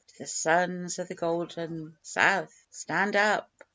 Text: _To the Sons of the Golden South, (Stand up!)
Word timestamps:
_To 0.13 0.17
the 0.17 0.25
Sons 0.25 0.97
of 0.97 1.09
the 1.09 1.13
Golden 1.13 1.95
South, 2.01 2.51
(Stand 2.71 3.15
up!) 3.15 3.51